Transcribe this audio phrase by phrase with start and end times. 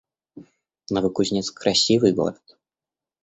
[0.93, 2.41] Новокузнецк— красивый город